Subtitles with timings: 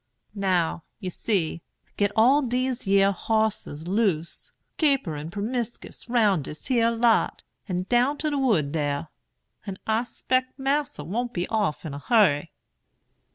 [0.33, 1.61] Now, you see,
[1.95, 8.31] get all dese yere hosses loose, caperin' permiscus round dis yere lot, and down to
[8.31, 9.09] de wood dar,
[9.63, 12.51] and I 'spec Mas'r won't be off in a hurry.'